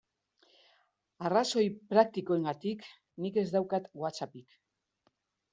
[1.29, 2.89] Arrazoi praktikoengatik
[3.27, 4.61] nik ez daukat WhatsAppik.